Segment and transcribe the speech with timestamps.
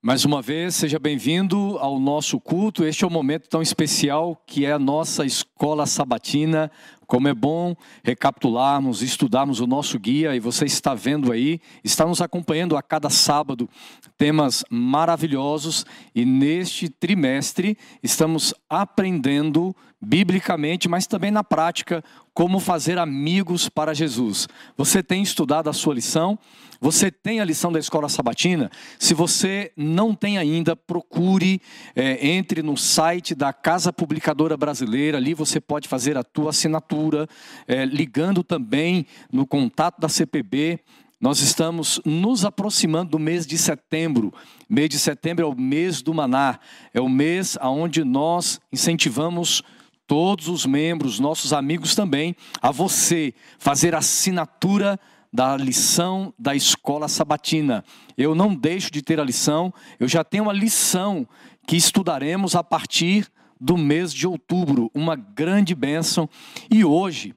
[0.00, 2.84] Mais uma vez, seja bem-vindo ao nosso culto.
[2.84, 6.70] Este é o momento tão especial que é a nossa escola sabatina.
[7.04, 12.20] Como é bom recapitularmos, estudarmos o nosso guia e você está vendo aí, está nos
[12.20, 13.68] acompanhando a cada sábado
[14.16, 15.84] temas maravilhosos
[16.14, 22.04] e neste trimestre estamos aprendendo biblicamente, mas também na prática,
[22.38, 24.46] como fazer amigos para Jesus.
[24.76, 26.38] Você tem estudado a sua lição?
[26.80, 28.70] Você tem a lição da escola sabatina?
[28.96, 31.60] Se você não tem ainda, procure,
[31.96, 37.26] é, entre no site da Casa Publicadora Brasileira, ali você pode fazer a tua assinatura,
[37.66, 40.78] é, ligando também no contato da CPB.
[41.20, 44.32] Nós estamos nos aproximando do mês de setembro.
[44.68, 46.60] Mês de setembro é o mês do Maná,
[46.94, 49.60] é o mês onde nós incentivamos
[50.08, 54.98] todos os membros, nossos amigos também, a você fazer assinatura
[55.30, 57.84] da lição da escola sabatina.
[58.16, 61.28] Eu não deixo de ter a lição, eu já tenho uma lição
[61.66, 66.28] que estudaremos a partir do mês de outubro, uma grande bênção.
[66.70, 67.34] E hoje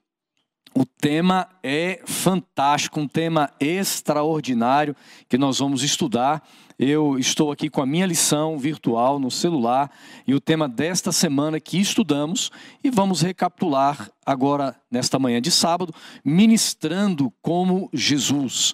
[0.73, 4.95] o tema é fantástico, um tema extraordinário
[5.27, 6.47] que nós vamos estudar.
[6.79, 9.91] Eu estou aqui com a minha lição virtual no celular
[10.25, 12.49] e o tema desta semana que estudamos
[12.83, 18.73] e vamos recapitular agora nesta manhã de sábado, ministrando como Jesus.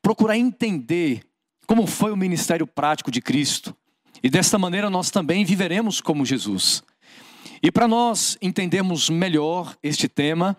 [0.00, 1.22] Procurar entender
[1.66, 3.74] como foi o ministério prático de Cristo.
[4.22, 6.82] E desta maneira nós também viveremos como Jesus.
[7.62, 10.56] E para nós entendermos melhor este tema,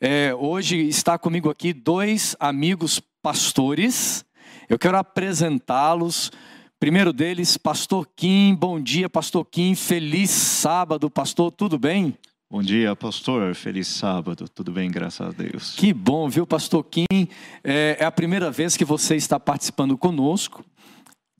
[0.00, 4.24] é, hoje está comigo aqui dois amigos pastores.
[4.68, 6.30] Eu quero apresentá-los.
[6.78, 8.54] Primeiro deles, Pastor Kim.
[8.54, 9.74] Bom dia, Pastor Kim.
[9.74, 11.50] Feliz sábado, pastor.
[11.50, 12.16] Tudo bem?
[12.48, 13.54] Bom dia, pastor.
[13.54, 14.48] Feliz sábado.
[14.48, 15.74] Tudo bem, graças a Deus.
[15.74, 17.28] Que bom, viu, Pastor Kim?
[17.62, 20.64] É, é a primeira vez que você está participando conosco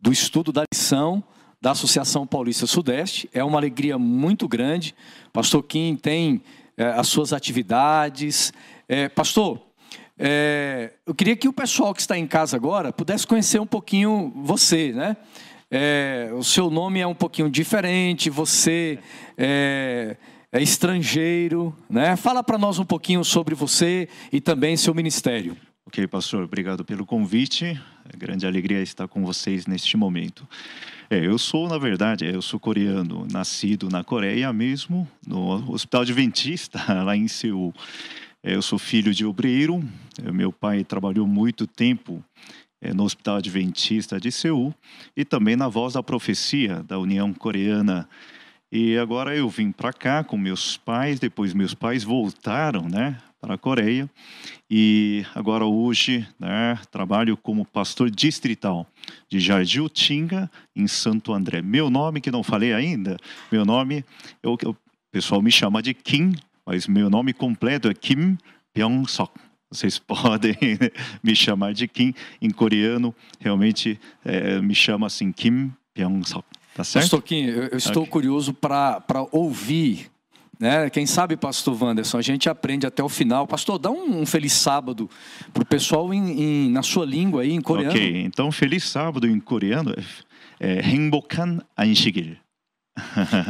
[0.02, 1.24] do estudo da lição
[1.60, 3.28] da Associação Paulista Sudeste.
[3.32, 4.94] É uma alegria muito grande.
[5.32, 6.42] Pastor Kim tem
[6.78, 8.52] é, as suas atividades.
[8.88, 9.60] É, pastor,
[10.16, 14.32] é, eu queria que o pessoal que está em casa agora pudesse conhecer um pouquinho
[14.36, 15.16] você, né?
[15.70, 18.98] É, o seu nome é um pouquinho diferente, você
[19.36, 20.16] é,
[20.50, 22.16] é estrangeiro, né?
[22.16, 25.56] Fala para nós um pouquinho sobre você e também seu ministério.
[25.86, 27.80] Ok, pastor, obrigado pelo convite.
[28.12, 30.48] É grande alegria estar com vocês neste momento.
[31.10, 36.80] É, eu sou, na verdade, eu sou coreano, nascido na Coreia mesmo, no Hospital Adventista,
[37.02, 37.74] lá em Seul.
[38.42, 39.82] É, eu sou filho de obreiro,
[40.22, 42.24] é, meu pai trabalhou muito tempo
[42.80, 44.74] é, no Hospital Adventista de Seul
[45.16, 48.08] e também na Voz da Profecia da União Coreana
[48.70, 53.54] e agora eu vim para cá com meus pais, depois meus pais voltaram, né, para
[53.54, 54.08] a Coreia.
[54.70, 58.86] E agora hoje, né, trabalho como pastor distrital
[59.28, 61.62] de Jardiutinga, em Santo André.
[61.62, 63.16] Meu nome que não falei ainda,
[63.50, 64.04] meu nome,
[64.42, 64.76] eu, eu, o
[65.10, 66.34] pessoal me chama de Kim,
[66.66, 68.36] mas meu nome completo é Kim
[68.74, 69.32] Byung-sok.
[69.70, 70.56] Vocês podem
[71.22, 76.44] me chamar de Kim em coreano, realmente é, me chama assim Kim Byung-sok.
[76.74, 77.04] Tá certo?
[77.04, 78.12] Pastor Kim, eu, eu estou okay.
[78.12, 80.10] curioso para ouvir.
[80.58, 80.90] Né?
[80.90, 83.46] Quem sabe, pastor Wanderson, a gente aprende até o final.
[83.46, 85.08] Pastor, dá um, feliz sábado
[85.52, 87.90] para o pessoal em, em, na sua língua aí, em coreano.
[87.90, 89.94] Ok, então feliz sábado em coreano
[90.58, 92.36] é, é Hengbokan Anshigil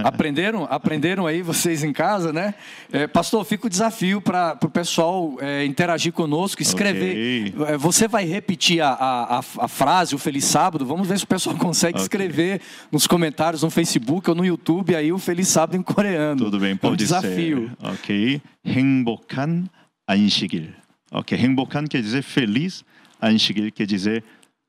[0.03, 0.63] aprenderam?
[0.69, 2.53] Aprenderam aí vocês em casa, né?
[2.91, 7.53] É, pastor, fica o desafio para o pessoal é, interagir conosco, escrever.
[7.53, 7.73] Okay.
[7.73, 10.85] É, você vai repetir a, a, a, frase, o Feliz Sábado?
[10.85, 12.03] Vamos ver se o pessoal consegue okay.
[12.03, 16.45] escrever nos comentários no Facebook ou no YouTube aí o Feliz Sábado em coreano.
[16.45, 17.71] Tudo bem, pode é um desafio.
[17.81, 17.87] ser.
[17.89, 18.41] Ok.
[18.65, 19.69] 행복한
[20.07, 20.73] 안식일.
[21.11, 22.83] Ok, 행복한 quer dizer feliz,
[23.19, 24.23] 안식일 quer dizer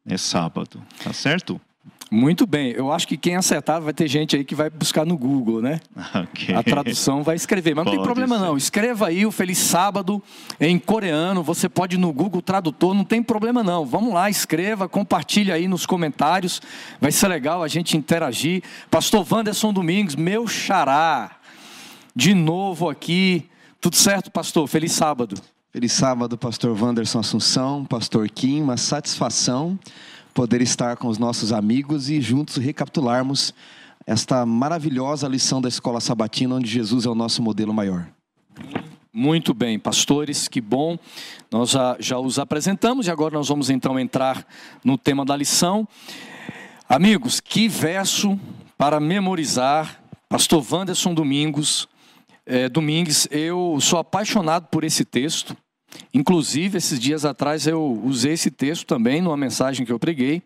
[0.07, 0.83] é sábado.
[1.03, 1.61] Tá certo?
[2.12, 2.72] Muito bem.
[2.72, 5.80] Eu acho que quem acertar vai ter gente aí que vai buscar no Google, né?
[6.32, 6.56] Okay.
[6.56, 7.76] A tradução vai escrever.
[7.76, 8.44] Mas não tem problema ser.
[8.44, 8.58] não.
[8.58, 10.22] Escreva aí o Feliz Sábado
[10.60, 11.44] em coreano.
[11.44, 13.86] Você pode ir no Google Tradutor, não tem problema não.
[13.86, 16.62] Vamos lá, escreva, compartilhe aí nos comentários.
[17.00, 18.64] Vai ser legal a gente interagir.
[18.90, 21.38] Pastor Wanderson Domingos, meu xará.
[22.16, 23.46] De novo aqui.
[23.80, 24.68] Tudo certo, pastor?
[24.68, 25.36] Feliz sábado.
[25.72, 29.78] Feliz sábado, pastor Wanderson Assunção, pastor Kim, uma satisfação
[30.34, 33.54] poder estar com os nossos amigos e juntos recapitularmos
[34.06, 38.08] esta maravilhosa lição da escola sabatina, onde Jesus é o nosso modelo maior.
[39.12, 40.98] Muito bem, pastores, que bom.
[41.52, 44.46] Nós já, já os apresentamos e agora nós vamos então entrar
[44.84, 45.88] no tema da lição.
[46.88, 48.40] Amigos, que verso
[48.78, 50.02] para memorizar.
[50.30, 51.88] Pastor Wanderson Domingos,
[52.46, 55.58] é, Domingues, eu sou apaixonado por esse texto.
[56.14, 60.42] Inclusive, esses dias atrás eu usei esse texto também numa mensagem que eu preguei.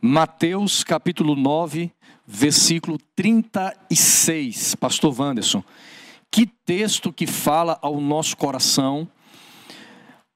[0.00, 1.90] Mateus capítulo 9,
[2.26, 4.74] versículo 36.
[4.74, 5.62] Pastor Wanderson,
[6.30, 9.08] que texto que fala ao nosso coração,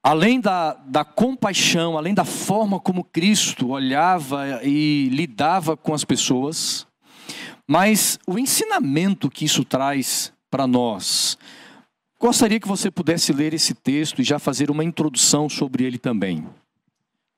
[0.03, 6.87] além da, da compaixão, além da forma como Cristo olhava e lidava com as pessoas,
[7.67, 11.37] mas o ensinamento que isso traz para nós.
[12.19, 16.47] Gostaria que você pudesse ler esse texto e já fazer uma introdução sobre ele também.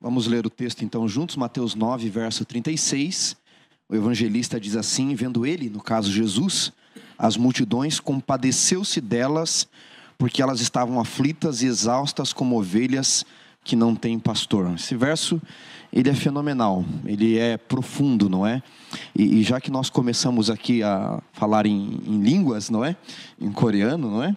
[0.00, 3.36] Vamos ler o texto então juntos, Mateus 9, verso 36.
[3.88, 6.72] O evangelista diz assim: Vendo ele, no caso Jesus,
[7.18, 9.66] as multidões, compadeceu-se delas,
[10.16, 13.26] porque elas estavam aflitas e exaustas como ovelhas
[13.64, 14.72] que não têm pastor.
[14.74, 15.42] Esse verso
[15.92, 18.62] ele é fenomenal, ele é profundo, não é?
[19.14, 22.96] E, e já que nós começamos aqui a falar em, em línguas, não é?
[23.40, 24.36] Em coreano, não é?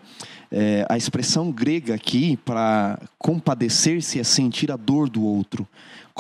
[0.51, 5.68] é a expressão grega aqui para compadecer-se é sentir a dor do outro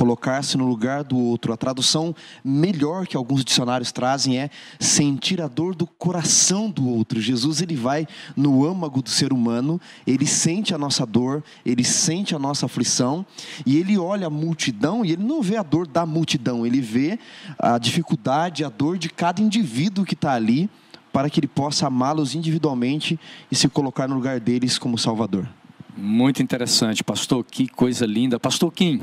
[0.01, 1.53] colocar-se no lugar do outro.
[1.53, 4.49] A tradução melhor que alguns dicionários trazem é
[4.79, 7.21] sentir a dor do coração do outro.
[7.21, 12.33] Jesus ele vai no âmago do ser humano, ele sente a nossa dor, ele sente
[12.33, 13.23] a nossa aflição
[13.63, 17.19] e ele olha a multidão e ele não vê a dor da multidão, ele vê
[17.59, 20.67] a dificuldade, a dor de cada indivíduo que está ali
[21.13, 23.19] para que ele possa amá-los individualmente
[23.51, 25.47] e se colocar no lugar deles como Salvador.
[25.95, 27.43] Muito interessante, pastor.
[27.43, 28.39] Que coisa linda.
[28.39, 29.01] Pastor Kim.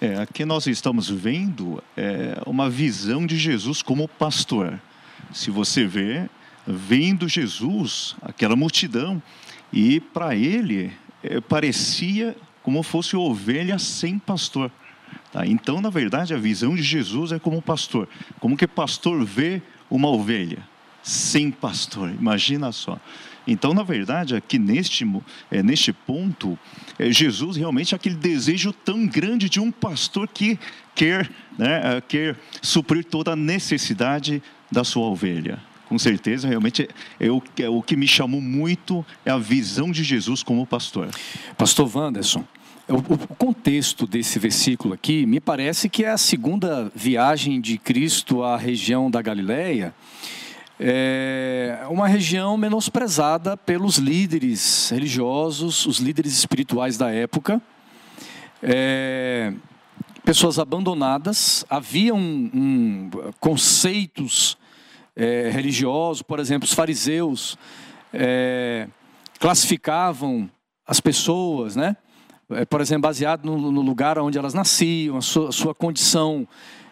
[0.00, 4.78] É, aqui nós estamos vendo é, uma visão de Jesus como pastor.
[5.32, 6.28] Se você vê,
[6.66, 9.22] vendo Jesus, aquela multidão,
[9.72, 10.92] e para ele
[11.22, 14.70] é, parecia como fosse ovelha sem pastor.
[15.32, 15.46] Tá?
[15.46, 18.06] Então, na verdade, a visão de Jesus é como pastor.
[18.38, 20.58] Como que pastor vê uma ovelha
[21.02, 22.10] sem pastor?
[22.10, 23.00] Imagina só.
[23.46, 25.06] Então, na verdade, aqui neste,
[25.50, 26.58] é, neste ponto,
[26.98, 30.58] é, Jesus realmente é aquele desejo tão grande de um pastor que
[30.94, 35.60] quer, né, é, quer suprir toda a necessidade da sua ovelha.
[35.88, 36.88] Com certeza, realmente,
[37.20, 41.08] é o, é o que me chamou muito é a visão de Jesus como pastor.
[41.56, 42.44] Pastor Wanderson,
[42.88, 48.56] o contexto desse versículo aqui me parece que é a segunda viagem de Cristo à
[48.56, 49.94] região da Galileia
[50.78, 57.60] é uma região menosprezada pelos líderes religiosos, os líderes espirituais da época.
[58.62, 59.52] É,
[60.24, 64.58] pessoas abandonadas, havia um, um conceitos
[65.14, 67.56] é, religiosos, por exemplo, os fariseus
[68.12, 68.88] é,
[69.38, 70.50] classificavam
[70.86, 71.96] as pessoas, né?
[72.50, 76.46] É, por exemplo, baseado no, no, lugar onde elas nasciam, a sua, a sua condição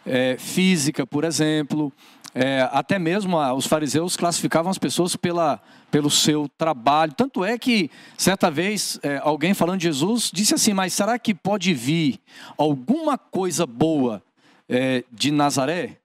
[0.04, 1.92] é, física, por exemplo,
[2.34, 7.14] é, até mesmo ah, os fariseus classificavam as pessoas pela, pelo seu trabalho.
[7.14, 7.88] Tanto é que,
[8.18, 12.18] certa vez, é, alguém falando de Jesus disse assim: Mas será que pode vir
[12.58, 14.20] alguma coisa boa
[14.68, 15.98] é, de Nazaré?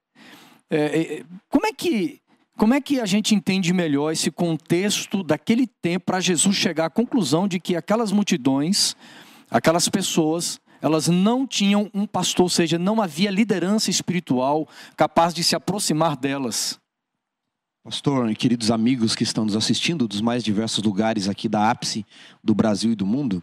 [0.70, 2.22] É, é, como, é que,
[2.56, 6.90] como é que a gente entende melhor esse contexto daquele tempo para Jesus chegar à
[6.92, 8.96] conclusão de que aquelas multidões,
[9.50, 15.44] aquelas pessoas, elas não tinham um pastor, ou seja, não havia liderança espiritual capaz de
[15.44, 16.80] se aproximar delas.
[17.82, 22.06] Pastor e queridos amigos que estão nos assistindo dos mais diversos lugares aqui da ápice
[22.44, 23.42] do Brasil e do mundo,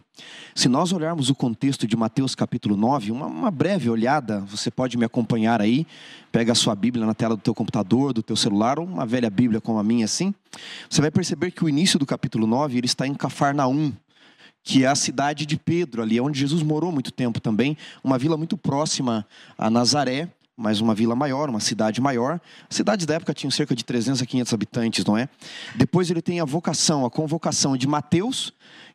[0.53, 4.95] se nós olharmos o contexto de Mateus capítulo 9, uma, uma, breve olhada, você pode
[4.95, 5.87] me acompanhar aí,
[6.31, 9.29] pega a sua Bíblia na tela do teu computador, do teu celular, ou uma velha
[9.29, 10.33] Bíblia como a minha assim,
[10.87, 13.91] você vai perceber que o início do capítulo 9, ele está em Cafarnaum,
[14.67, 18.35] que é a cidade de Pedro, ali onde Jesus morou muito tempo também, uma vila
[18.35, 19.25] muito próxima
[19.57, 22.41] a Nazaré, mas uma vila maior, uma cidade maior.
[22.69, 25.29] As cidades da época tinham cerca de 300 a 500 habitantes, não é?
[25.73, 28.51] Depois ele tem a vocação, a convocação de Mateus,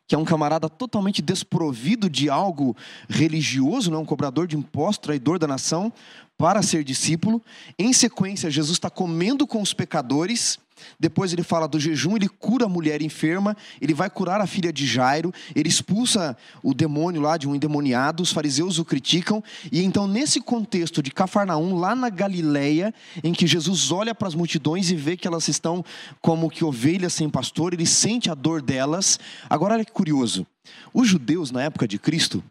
[0.07, 2.77] que é um camarada totalmente desprovido de algo
[3.09, 5.91] religioso, não é um cobrador de impostos, traidor da nação,
[6.37, 7.41] para ser discípulo.
[7.79, 10.59] Em sequência, Jesus está comendo com os pecadores
[10.99, 14.71] depois ele fala do jejum, ele cura a mulher enferma, ele vai curar a filha
[14.71, 19.83] de Jairo, ele expulsa o demônio lá de um endemoniado, os fariseus o criticam, e
[19.83, 24.91] então nesse contexto de Cafarnaum, lá na Galileia, em que Jesus olha para as multidões
[24.91, 25.83] e vê que elas estão
[26.21, 29.19] como que ovelhas sem pastor, ele sente a dor delas.
[29.49, 30.45] Agora olha que curioso,
[30.93, 32.43] os judeus na época de Cristo,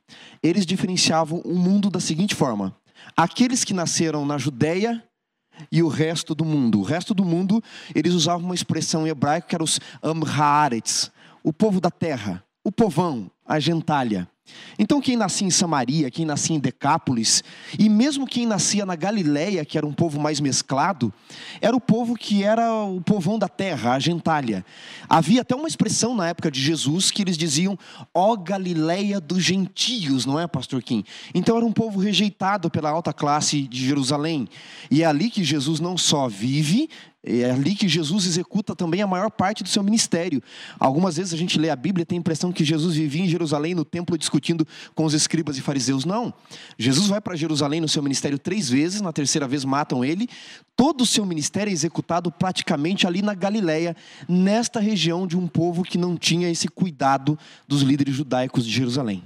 [0.42, 2.74] eles diferenciavam o mundo da seguinte forma:
[3.16, 5.02] aqueles que nasceram na Judéia
[5.70, 6.80] e o resto do mundo.
[6.80, 7.62] O resto do mundo,
[7.94, 11.10] eles usavam uma expressão em hebraico que era os Amhaaretz,
[11.42, 14.28] o povo da terra, o povão, a gentalha.
[14.78, 17.44] Então, quem nascia em Samaria, quem nascia em Decápolis,
[17.78, 21.12] e mesmo quem nascia na Galiléia, que era um povo mais mesclado,
[21.60, 24.64] era o povo que era o povão da terra, a gentalha.
[25.08, 27.78] Havia até uma expressão na época de Jesus que eles diziam,
[28.12, 31.04] ó Galiléia dos gentios, não é, pastor Kim?
[31.34, 34.48] Então, era um povo rejeitado pela alta classe de Jerusalém.
[34.90, 36.88] E é ali que Jesus não só vive,
[37.24, 40.42] é ali que Jesus executa também a maior parte do seu ministério.
[40.78, 43.28] Algumas vezes a gente lê a Bíblia e tem a impressão que Jesus vivia em
[43.28, 46.04] Jerusalém, no templo, discutindo com os escribas e fariseus.
[46.04, 46.34] Não.
[46.76, 50.28] Jesus vai para Jerusalém no seu ministério três vezes, na terceira vez matam ele.
[50.74, 53.94] Todo o seu ministério é executado praticamente ali na Galiléia,
[54.28, 57.38] nesta região de um povo que não tinha esse cuidado
[57.68, 59.22] dos líderes judaicos de Jerusalém.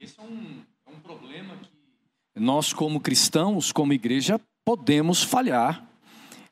[0.00, 5.87] Esse é um, é um problema que nós, como cristãos, como igreja, podemos falhar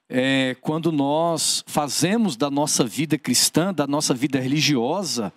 [0.08, 5.32] é, quando nós fazemos da nossa vida cristã, da nossa vida religiosa,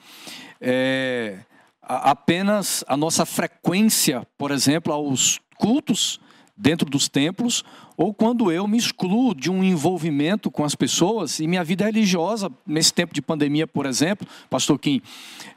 [0.62, 1.40] é,
[1.82, 6.20] apenas a nossa frequência, por exemplo, aos cultos
[6.60, 7.64] dentro dos templos,
[7.96, 12.52] ou quando eu me excluo de um envolvimento com as pessoas e minha vida religiosa,
[12.68, 15.02] nesse tempo de pandemia, por exemplo, Pastor Kim,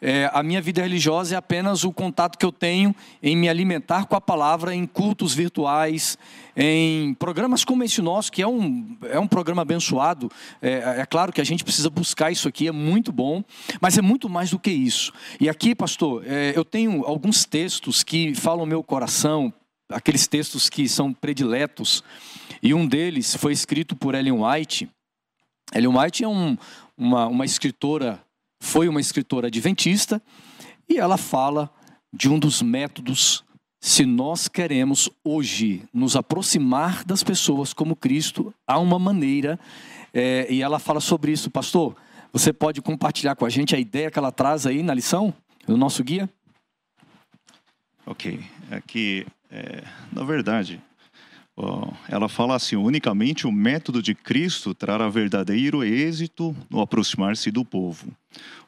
[0.01, 4.07] é, a minha vida religiosa é apenas o contato que eu tenho em me alimentar
[4.07, 6.17] com a palavra em cultos virtuais,
[6.57, 10.31] em programas como esse nosso, que é um, é um programa abençoado.
[10.61, 13.43] É, é claro que a gente precisa buscar isso aqui, é muito bom,
[13.81, 15.13] mas é muito mais do que isso.
[15.41, 19.53] E aqui, pastor, é, eu tenho alguns textos que falam meu coração,
[19.93, 22.03] aqueles textos que são prediletos,
[22.63, 24.89] e um deles foi escrito por Ellen White.
[25.75, 26.57] Ellen White é um,
[26.97, 28.23] uma, uma escritora,
[28.61, 30.23] foi uma escritora adventista,
[30.89, 31.71] e ela fala
[32.13, 33.45] de um dos métodos,
[33.81, 39.59] se nós queremos hoje nos aproximar das pessoas como Cristo, há uma maneira,
[40.13, 41.97] é, e ela fala sobre isso, pastor.
[42.33, 45.35] Você pode compartilhar com a gente a ideia que ela traz aí na lição,
[45.67, 46.29] no nosso guia?
[48.07, 48.41] Ok.
[48.71, 50.81] Aqui é, na verdade,
[52.09, 58.11] ela fala assim: unicamente o método de Cristo trará verdadeiro êxito no aproximar-se do povo.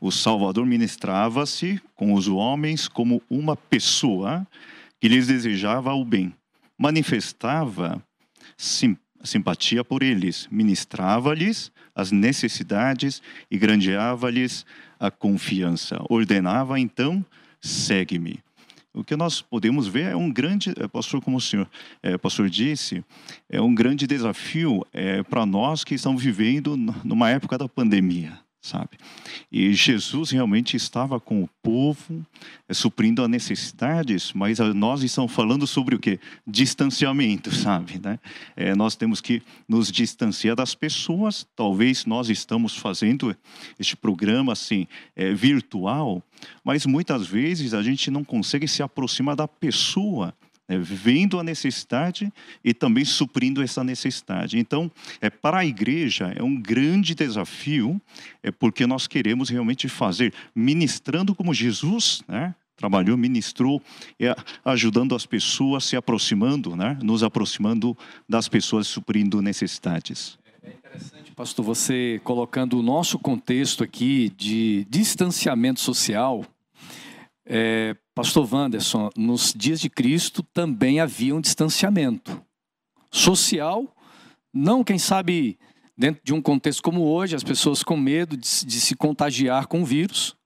[0.00, 4.46] O Salvador ministrava-se com os homens como uma pessoa
[5.00, 6.34] que lhes desejava o bem,
[6.78, 8.02] manifestava
[8.56, 14.66] sim, simpatia por eles, ministrava-lhes as necessidades e grandeava-lhes
[15.00, 15.98] a confiança.
[16.10, 17.24] Ordenava então:
[17.60, 18.44] segue-me.
[18.94, 21.68] O que nós podemos ver é um grande, eh, pastor, como o senhor,
[22.00, 23.04] é, pastor disse,
[23.50, 28.96] é um grande desafio é, para nós que estamos vivendo numa época da pandemia sabe?
[29.52, 32.24] E Jesus realmente estava com o povo,
[32.66, 36.18] é, suprindo as necessidades, mas nós estamos falando sobre o que?
[36.46, 38.00] Distanciamento, sabe?
[38.02, 38.18] Né?
[38.56, 41.46] É, nós temos que nos distanciar das pessoas.
[41.54, 43.36] Talvez nós estamos fazendo
[43.78, 46.22] este programa assim é, virtual,
[46.64, 50.34] mas muitas vezes a gente não consegue se aproximar da pessoa
[50.68, 52.32] é, vendo a necessidade
[52.64, 54.58] e também suprindo essa necessidade.
[54.58, 54.90] Então,
[55.20, 58.00] é, para a igreja é um grande desafio,
[58.42, 62.54] é porque nós queremos realmente fazer, ministrando como Jesus, né?
[62.76, 63.80] Trabalhou, ministrou,
[64.18, 66.98] é, ajudando as pessoas, se aproximando, né?
[67.00, 67.96] nos aproximando
[68.28, 70.36] das pessoas, suprindo necessidades.
[70.60, 76.44] É interessante, pastor, você colocando o nosso contexto aqui de distanciamento social,
[77.46, 82.42] é, Pastor Wanderson, nos dias de Cristo também havia um distanciamento
[83.10, 83.94] social,
[84.52, 85.58] não, quem sabe,
[85.96, 89.82] dentro de um contexto como hoje, as pessoas com medo de, de se contagiar com
[89.82, 90.36] o vírus.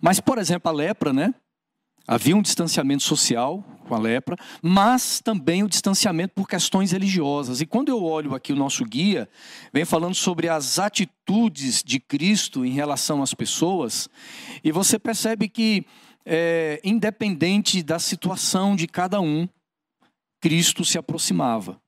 [0.00, 1.34] Mas, por exemplo, a lepra, né?
[2.06, 7.62] Havia um distanciamento social com a lepra, mas também o distanciamento por questões religiosas.
[7.62, 9.28] E quando eu olho aqui o nosso guia,
[9.72, 14.08] vem falando sobre as atitudes de Cristo em relação às pessoas,
[14.62, 15.86] e você percebe que
[16.24, 19.48] é, independente da situação de cada um,
[20.40, 21.80] Cristo se aproximava.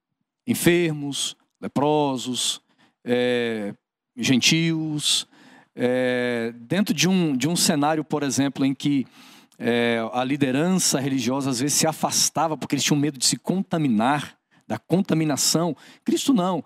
[0.47, 2.61] Enfermos, leprosos,
[3.05, 3.75] é,
[4.16, 5.26] gentios,
[5.75, 9.07] é, dentro de um, de um cenário, por exemplo, em que
[9.59, 14.37] é, a liderança religiosa às vezes se afastava porque eles tinham medo de se contaminar,
[14.66, 15.76] da contaminação.
[16.05, 16.64] Cristo não.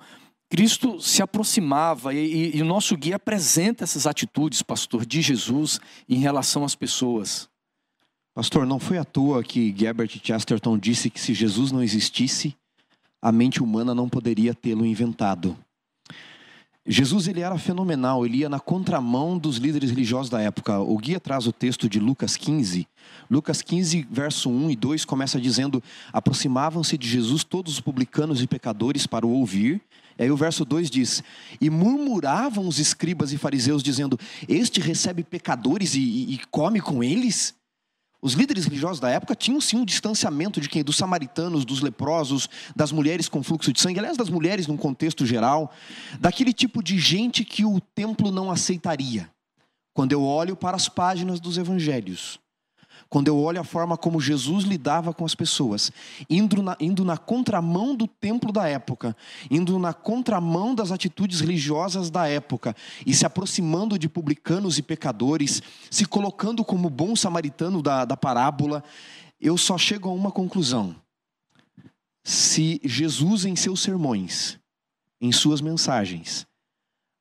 [0.48, 5.80] Cristo se aproximava e, e, e o nosso guia apresenta essas atitudes, pastor, de Jesus
[6.08, 7.48] em relação às pessoas.
[8.40, 12.56] Pastor, não foi à toa que Gebert Chesterton disse que se Jesus não existisse,
[13.20, 15.54] a mente humana não poderia tê-lo inventado.
[16.86, 20.78] Jesus ele era fenomenal, ele ia na contramão dos líderes religiosos da época.
[20.80, 22.88] O guia traz o texto de Lucas 15.
[23.30, 28.46] Lucas 15, verso 1 e 2 começa dizendo: Aproximavam-se de Jesus todos os publicanos e
[28.46, 29.82] pecadores para o ouvir.
[30.18, 31.22] E aí o verso 2 diz:
[31.60, 34.18] E murmuravam os escribas e fariseus, dizendo:
[34.48, 37.59] Este recebe pecadores e, e, e come com eles?
[38.22, 40.84] Os líderes religiosos da época tinham sim um distanciamento de quem?
[40.84, 45.24] Dos samaritanos, dos leprosos, das mulheres com fluxo de sangue, aliás, das mulheres num contexto
[45.24, 45.72] geral,
[46.18, 49.30] daquele tipo de gente que o templo não aceitaria.
[49.94, 52.39] Quando eu olho para as páginas dos evangelhos,
[53.10, 55.90] quando eu olho a forma como Jesus lidava com as pessoas,
[56.30, 59.16] indo na, indo na contramão do templo da época,
[59.50, 62.74] indo na contramão das atitudes religiosas da época,
[63.04, 68.84] e se aproximando de publicanos e pecadores, se colocando como bom samaritano da, da parábola,
[69.40, 70.94] eu só chego a uma conclusão.
[72.22, 74.56] Se Jesus, em seus sermões,
[75.20, 76.46] em suas mensagens,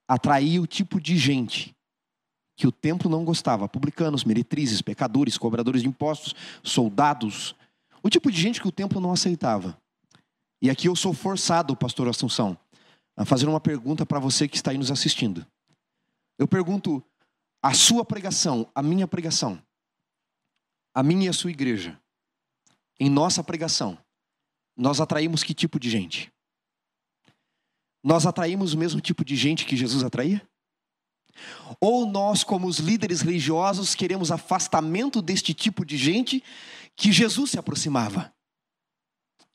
[0.07, 1.75] atraía o tipo de gente
[2.59, 7.55] que o templo não gostava: publicanos, meretrizes, pecadores, cobradores de impostos, soldados.
[8.03, 9.81] O tipo de gente que o templo não aceitava.
[10.61, 12.57] E aqui eu sou forçado, pastor Assunção,
[13.15, 15.47] a fazer uma pergunta para você que está aí nos assistindo.
[16.37, 17.01] Eu pergunto:
[17.63, 19.57] a sua pregação, a minha pregação,
[20.93, 21.97] a minha e a sua igreja,
[22.99, 23.97] em nossa pregação,
[24.75, 26.29] nós atraímos que tipo de gente?
[28.03, 30.45] Nós atraímos o mesmo tipo de gente que Jesus atraía?
[31.79, 36.43] Ou nós, como os líderes religiosos, queremos afastamento deste tipo de gente
[36.95, 38.33] que Jesus se aproximava?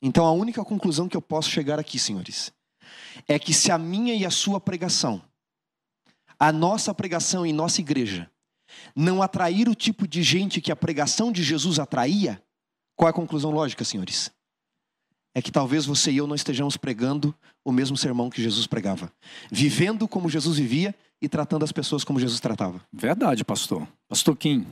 [0.01, 2.51] Então, a única conclusão que eu posso chegar aqui, senhores,
[3.27, 5.21] é que se a minha e a sua pregação,
[6.39, 8.29] a nossa pregação em nossa igreja,
[8.95, 12.41] não atrair o tipo de gente que a pregação de Jesus atraía,
[12.95, 14.31] qual é a conclusão lógica, senhores?
[15.35, 19.11] É que talvez você e eu não estejamos pregando o mesmo sermão que Jesus pregava,
[19.51, 22.81] vivendo como Jesus vivia e tratando as pessoas como Jesus tratava.
[22.91, 23.85] Verdade, pastor.
[24.07, 24.65] Pastor Kim.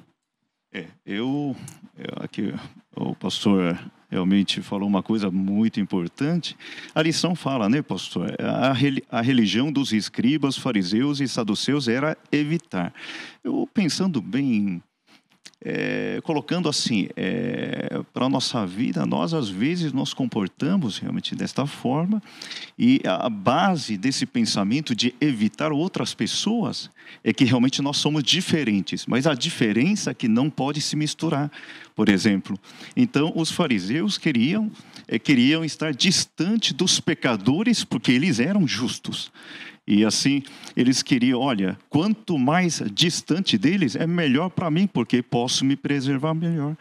[0.74, 1.56] É, eu,
[1.98, 2.54] eu aqui
[2.96, 3.78] o pastor
[4.10, 6.56] realmente falou uma coisa muito importante.
[6.94, 8.36] A lição fala, né, pastor?
[8.40, 8.74] A,
[9.18, 12.94] a religião dos escribas, fariseus e saduceus era evitar.
[13.44, 14.82] Eu pensando bem
[15.66, 21.66] é, colocando assim, é, para a nossa vida, nós às vezes nos comportamos realmente desta
[21.66, 22.22] forma,
[22.78, 26.90] e a base desse pensamento de evitar outras pessoas
[27.24, 31.50] é que realmente nós somos diferentes, mas a diferença é que não pode se misturar,
[31.96, 32.60] por exemplo.
[32.96, 34.70] Então, os fariseus queriam,
[35.08, 39.32] é, queriam estar distante dos pecadores porque eles eram justos.
[39.86, 40.44] E assim,
[40.78, 46.34] eles queriam, olha, quanto mais distante deles, é melhor para mim, porque posso me preservar
[46.34, 46.78] melhor.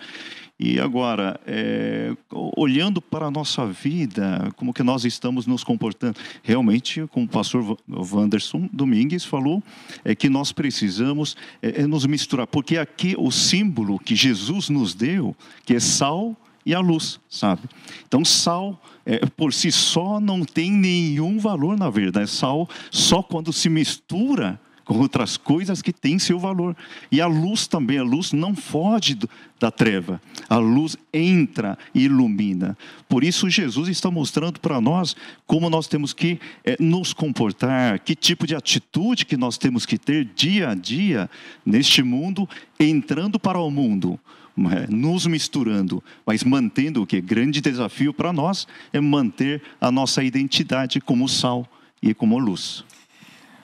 [0.64, 7.04] E agora, é, olhando para a nossa vida, como que nós estamos nos comportando, realmente,
[7.10, 9.60] como o pastor Wanderson Domingues falou,
[10.04, 14.94] é que nós precisamos é, é nos misturar, porque aqui o símbolo que Jesus nos
[14.94, 17.62] deu, que é sal e a luz, sabe?
[18.06, 22.30] Então, sal é, por si só não tem nenhum valor, na verdade.
[22.30, 26.76] Sal só quando se mistura com outras coisas que têm seu valor.
[27.10, 29.16] E a luz também, a luz não foge
[29.58, 30.20] da treva.
[30.48, 32.76] A luz entra e ilumina.
[33.08, 38.14] Por isso Jesus está mostrando para nós como nós temos que é, nos comportar, que
[38.14, 41.30] tipo de atitude que nós temos que ter dia a dia
[41.64, 42.48] neste mundo,
[42.78, 44.18] entrando para o mundo
[44.56, 47.20] nos misturando, mas mantendo o que?
[47.20, 51.66] Grande desafio para nós é manter a nossa identidade como sal
[52.02, 52.84] e como luz.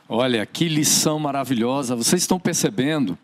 [0.09, 1.95] Olha, que lição maravilhosa.
[1.95, 3.19] Vocês estão percebendo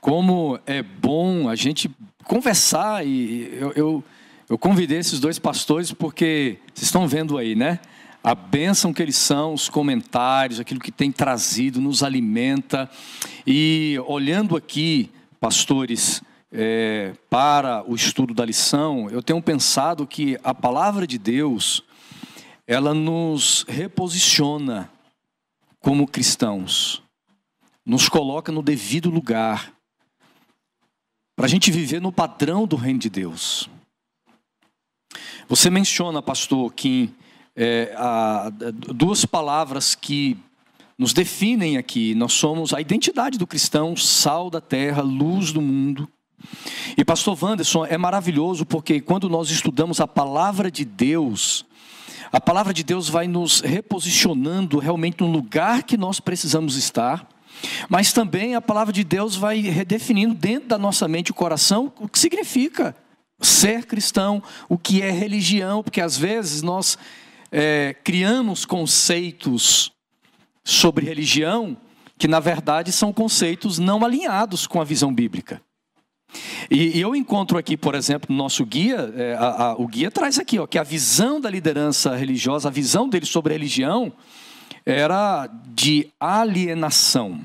[0.00, 1.90] como é bom a gente
[2.24, 4.04] conversar e eu, eu,
[4.48, 7.80] eu convidei esses dois pastores porque vocês estão vendo aí, né?
[8.26, 12.90] a bênção que eles são, os comentários, aquilo que tem trazido, nos alimenta.
[13.46, 16.20] E olhando aqui, pastores,
[16.52, 21.82] é, para o estudo da lição, eu tenho pensado que a palavra de Deus,
[22.66, 24.90] ela nos reposiciona
[25.80, 27.02] como cristãos,
[27.84, 29.72] nos coloca no devido lugar,
[31.36, 33.68] para a gente viver no padrão do reino de Deus.
[35.48, 37.14] Você menciona, pastor Kim,
[37.54, 40.36] é, a, duas palavras que
[40.98, 42.14] nos definem aqui.
[42.14, 46.08] Nós somos a identidade do cristão, sal da terra, luz do mundo.
[46.96, 51.64] E pastor Wanderson, é maravilhoso porque quando nós estudamos a palavra de Deus,
[52.32, 57.28] a palavra de Deus vai nos reposicionando realmente no lugar que nós precisamos estar,
[57.88, 62.08] mas também a palavra de Deus vai redefinindo dentro da nossa mente e coração o
[62.08, 62.94] que significa
[63.40, 66.98] ser cristão, o que é religião, porque às vezes nós
[67.50, 69.92] é, criamos conceitos
[70.64, 71.76] sobre religião
[72.18, 75.60] que na verdade são conceitos não alinhados com a visão bíblica.
[76.70, 80.10] E, e, eu encontro aqui, por exemplo, no nosso guia, é, a, a, o guia
[80.10, 84.12] traz aqui ó, que a visão da liderança religiosa, a visão dele sobre a religião,
[84.84, 87.40] era de alienação.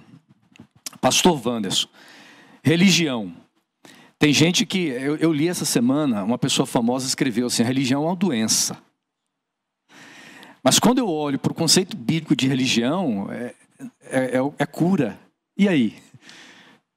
[0.99, 1.87] Pastor Wanderson,
[2.63, 3.33] religião
[4.19, 4.87] Tem gente que.
[4.87, 8.77] Eu, eu, li essa semana, uma pessoa famosa escreveu assim: religião é uma doença.
[10.63, 13.55] Mas quando eu olho para o conceito bíblico de religião, é,
[14.03, 15.19] é, é, é cura.
[15.57, 15.95] E aí?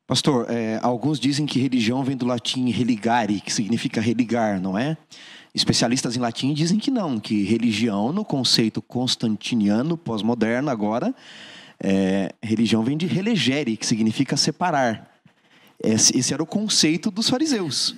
[0.07, 4.97] Pastor, é, alguns dizem que religião vem do latim religare, que significa religar, não é?
[5.55, 11.15] Especialistas em latim dizem que não, que religião, no conceito constantiniano, pós-moderno agora,
[11.83, 15.11] é, religião vem de relegere, que significa separar.
[15.83, 17.97] Esse, esse era o conceito dos fariseus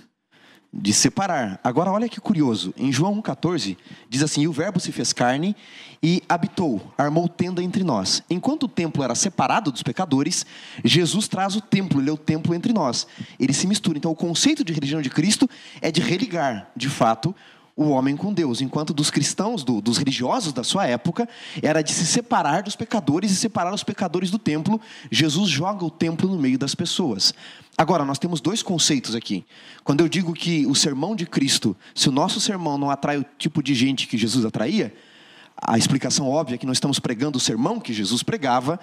[0.78, 1.58] de separar.
[1.64, 2.74] Agora, olha que curioso.
[2.76, 3.76] Em João 1,14,
[4.08, 5.56] diz assim: E o Verbo se fez carne
[6.02, 8.22] e habitou, armou tenda entre nós.
[8.28, 10.44] Enquanto o templo era separado dos pecadores,
[10.84, 13.06] Jesus traz o templo, ele é o templo entre nós.
[13.40, 13.96] Ele se mistura.
[13.96, 15.48] Então, o conceito de religião de Cristo
[15.80, 17.34] é de religar, de fato,
[17.76, 21.28] o homem com Deus, enquanto dos cristãos, do, dos religiosos da sua época,
[21.62, 24.80] era de se separar dos pecadores e separar os pecadores do templo.
[25.10, 27.34] Jesus joga o templo no meio das pessoas.
[27.76, 29.44] Agora, nós temos dois conceitos aqui.
[29.84, 33.26] Quando eu digo que o sermão de Cristo, se o nosso sermão não atrai o
[33.36, 34.94] tipo de gente que Jesus atraía,
[35.56, 38.78] a explicação óbvia é que nós estamos pregando o sermão que Jesus pregava.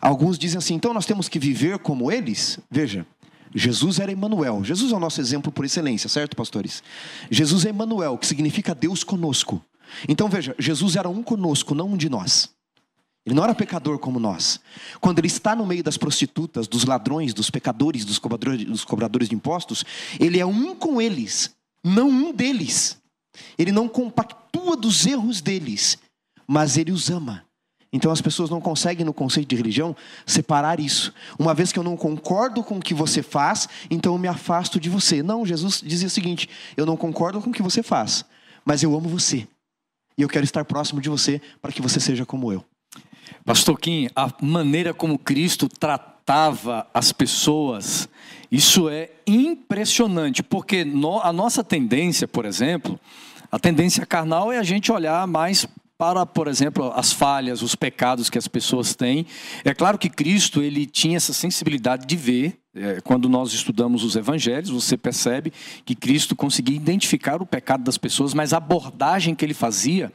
[0.00, 2.58] Alguns dizem assim, então nós temos que viver como eles?
[2.70, 3.06] Veja,
[3.54, 4.64] Jesus era Emmanuel.
[4.64, 6.82] Jesus é o nosso exemplo por excelência, certo, pastores?
[7.30, 9.64] Jesus é Emmanuel, que significa Deus conosco.
[10.08, 12.50] Então veja, Jesus era um conosco, não um de nós.
[13.24, 14.60] Ele não era pecador como nós.
[15.00, 19.28] Quando ele está no meio das prostitutas, dos ladrões, dos pecadores, dos cobradores, dos cobradores
[19.28, 19.84] de impostos,
[20.20, 22.98] ele é um com eles, não um deles.
[23.56, 25.98] Ele não compactua dos erros deles,
[26.46, 27.43] mas ele os ama.
[27.94, 29.94] Então as pessoas não conseguem, no conceito de religião,
[30.26, 31.14] separar isso.
[31.38, 34.80] Uma vez que eu não concordo com o que você faz, então eu me afasto
[34.80, 35.22] de você.
[35.22, 38.24] Não, Jesus dizia o seguinte: eu não concordo com o que você faz,
[38.64, 39.46] mas eu amo você.
[40.18, 42.64] E eu quero estar próximo de você para que você seja como eu.
[43.44, 48.08] Pastor Kim, a maneira como Cristo tratava as pessoas,
[48.50, 50.84] isso é impressionante, porque
[51.22, 52.98] a nossa tendência, por exemplo,
[53.52, 55.64] a tendência carnal é a gente olhar mais
[55.96, 59.26] para, por exemplo, as falhas, os pecados que as pessoas têm.
[59.64, 62.58] É claro que Cristo ele tinha essa sensibilidade de ver.
[62.76, 65.52] É, quando nós estudamos os evangelhos, você percebe
[65.84, 70.12] que Cristo conseguia identificar o pecado das pessoas, mas a abordagem que ele fazia,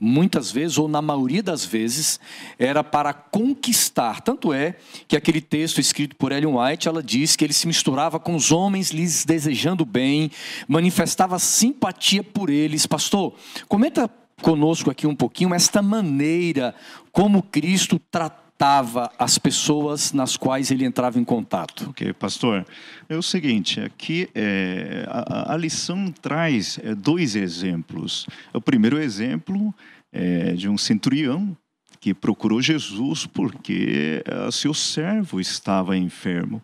[0.00, 2.18] muitas vezes, ou na maioria das vezes,
[2.58, 4.22] era para conquistar.
[4.22, 8.18] Tanto é que aquele texto escrito por Ellen White, ela diz que ele se misturava
[8.18, 10.30] com os homens, lhes desejando bem,
[10.66, 12.86] manifestava simpatia por eles.
[12.86, 13.34] Pastor,
[13.68, 14.10] comenta
[14.42, 16.74] conosco aqui um pouquinho esta maneira
[17.12, 21.90] como Cristo tratava as pessoas nas quais ele entrava em contato.
[21.90, 22.66] Ok, pastor.
[23.08, 28.26] É o seguinte, aqui é, a, a, lição traz é, dois exemplos.
[28.52, 29.74] O primeiro exemplo
[30.12, 31.56] é de um centurião
[32.00, 36.62] que procurou Jesus porque é, seu servo estava enfermo.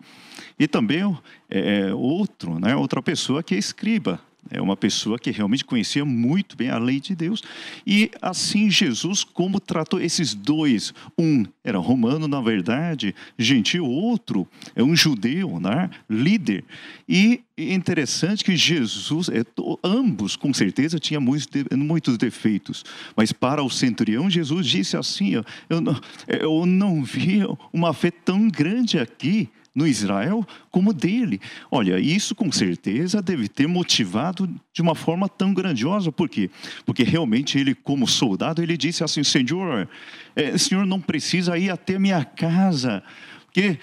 [0.58, 1.16] E também
[1.50, 6.56] é, outro, né, outra pessoa que é escriba, é uma pessoa que realmente conhecia muito
[6.56, 7.42] bem a lei de Deus.
[7.86, 10.92] E assim Jesus, como tratou esses dois?
[11.18, 15.90] Um era romano, na verdade, gentil, outro é um judeu, né?
[16.08, 16.64] líder.
[17.08, 19.44] E interessante que Jesus, é,
[19.82, 22.84] ambos com certeza tinham muitos, muitos defeitos.
[23.16, 25.34] Mas para o centurião, Jesus disse assim:
[25.68, 27.40] eu não, eu não vi
[27.72, 31.40] uma fé tão grande aqui no Israel como dele.
[31.70, 36.50] Olha, isso com certeza deve ter motivado de uma forma tão grandiosa, por quê?
[36.86, 39.88] Porque realmente ele, como soldado, ele disse assim: Senhor,
[40.36, 43.02] é, Senhor não precisa ir até minha casa,
[43.46, 43.78] porque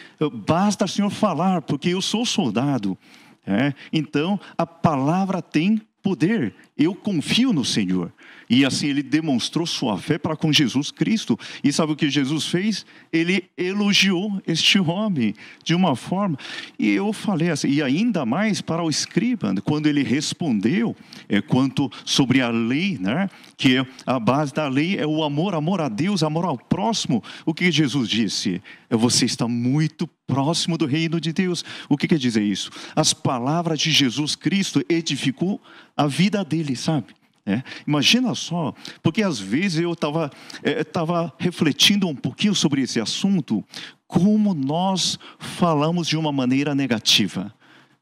[0.45, 2.97] basta o Senhor falar, porque eu sou soldado.
[3.45, 3.73] É?
[3.91, 6.53] Então a palavra tem poder.
[6.77, 8.11] Eu confio no Senhor.
[8.49, 11.39] E assim ele demonstrou sua fé para com Jesus Cristo.
[11.63, 12.85] E sabe o que Jesus fez?
[13.11, 16.37] Ele elogiou este homem de uma forma.
[16.77, 20.93] E eu falei assim, e ainda mais para o escriba, quando ele respondeu
[21.29, 23.29] é, quanto sobre a lei, né?
[23.55, 27.23] que é a base da lei é o amor, amor a Deus, amor ao próximo.
[27.45, 28.61] O que Jesus disse?
[28.89, 31.63] É você está muito próximo do reino de Deus.
[31.87, 32.69] O que quer dizer isso?
[32.95, 35.61] As palavras de Jesus Cristo edificou
[35.95, 37.07] a vida dele, sabe?
[37.45, 40.29] É, imagina só, porque às vezes eu estava
[40.61, 43.63] é, tava refletindo um pouquinho sobre esse assunto,
[44.07, 47.51] como nós falamos de uma maneira negativa.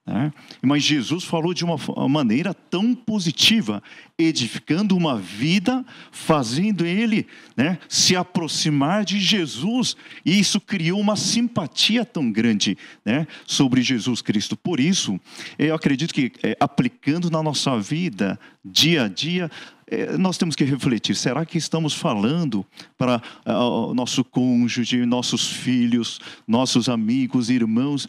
[0.10, 0.34] Né?
[0.60, 1.78] Mas Jesus falou de uma
[2.10, 3.82] maneira tão positiva,
[4.18, 9.96] edificando uma vida, fazendo ele né, se aproximar de Jesus.
[10.26, 14.58] E isso criou uma simpatia tão grande né, sobre Jesus Cristo.
[14.58, 15.20] Por isso,
[15.60, 19.52] eu acredito que é, aplicando na nossa vida, dia a dia,
[19.86, 22.66] é, nós temos que refletir: será que estamos falando
[22.98, 28.08] para uh, nosso cônjuge, nossos filhos, nossos amigos, irmãos,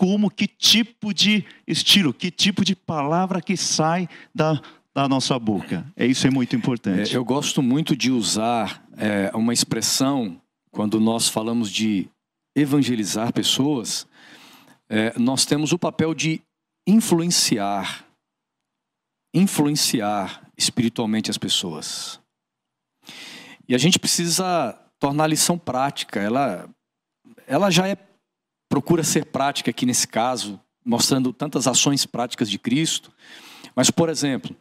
[0.00, 4.58] como, que tipo de estilo, que tipo de palavra que sai da,
[4.94, 5.86] da nossa boca.
[5.94, 7.12] É isso é muito importante.
[7.12, 12.08] É, eu gosto muito de usar é, uma expressão quando nós falamos de
[12.56, 14.06] evangelizar pessoas.
[14.88, 16.40] É, nós temos o papel de
[16.86, 18.06] influenciar,
[19.34, 22.18] influenciar espiritualmente as pessoas.
[23.68, 26.20] E a gente precisa tornar a lição prática.
[26.20, 26.70] Ela,
[27.46, 27.96] ela já é
[28.70, 33.12] procura ser prática aqui nesse caso, mostrando tantas ações práticas de Cristo.
[33.74, 34.56] Mas, por exemplo,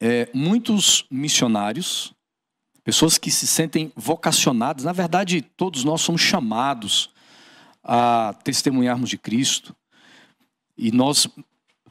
[0.00, 2.14] é, muitos missionários,
[2.84, 7.10] pessoas que se sentem vocacionadas, na verdade, todos nós somos chamados
[7.82, 9.74] a testemunharmos de Cristo,
[10.78, 11.26] e nós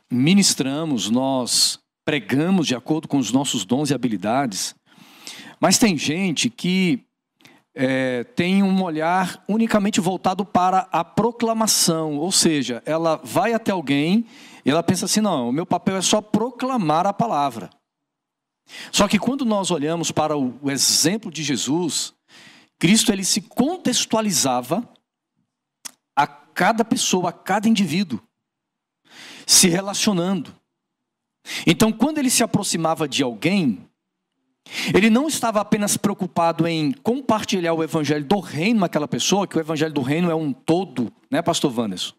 [0.09, 4.73] ministramos, nós pregamos de acordo com os nossos dons e habilidades,
[5.59, 7.05] mas tem gente que
[7.73, 14.25] é, tem um olhar unicamente voltado para a proclamação, ou seja, ela vai até alguém
[14.65, 17.69] e ela pensa assim: não, o meu papel é só proclamar a palavra.
[18.91, 22.13] Só que quando nós olhamos para o exemplo de Jesus,
[22.79, 24.87] Cristo ele se contextualizava
[26.15, 28.21] a cada pessoa, a cada indivíduo,
[29.45, 30.55] se relacionando.
[31.65, 33.87] Então, quando ele se aproximava de alguém,
[34.93, 39.59] ele não estava apenas preocupado em compartilhar o evangelho do reino naquela pessoa, que o
[39.59, 42.13] evangelho do reino é um todo, né, pastor Wanderson?